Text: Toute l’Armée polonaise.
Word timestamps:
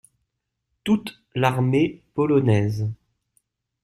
Toute 0.83 1.21
l’Armée 1.35 2.01
polonaise. 2.15 2.89